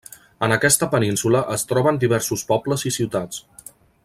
[0.45, 3.73] En aquesta península es troben diversos pobles i ciutats.